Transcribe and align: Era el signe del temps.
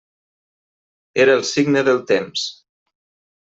Era 1.25 1.37
el 1.41 1.45
signe 1.51 1.87
del 1.91 2.03
temps. 2.15 2.51